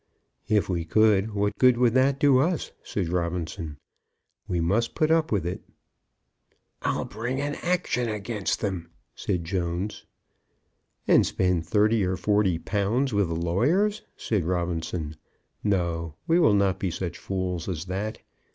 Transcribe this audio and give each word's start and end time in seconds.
"If 0.47 0.67
we 0.67 0.83
could, 0.83 1.35
what 1.35 1.55
good 1.59 1.77
would 1.77 1.93
that 1.93 2.19
do 2.19 2.39
us?" 2.39 2.71
said 2.83 3.09
Robinson. 3.09 3.77
"We 4.47 4.59
must 4.59 4.95
put 4.95 5.11
up 5.11 5.31
with 5.31 5.45
it." 5.45 5.61
"I'd 6.81 7.09
bring 7.09 7.39
an 7.39 7.53
action 7.61 8.09
against 8.09 8.61
them," 8.61 8.89
said 9.13 9.43
Jones. 9.45 10.07
"And 11.07 11.23
spend 11.23 11.67
thirty 11.67 12.03
or 12.03 12.17
forty 12.17 12.57
pounds 12.57 13.13
with 13.13 13.27
the 13.27 13.35
lawyers," 13.35 14.01
said 14.17 14.43
Robinson. 14.43 15.17
"No; 15.63 16.15
we 16.25 16.39
will 16.39 16.55
not 16.55 16.79
be 16.79 16.89
such 16.89 17.19
fools 17.19 17.69
as 17.69 17.85
that. 17.85 18.23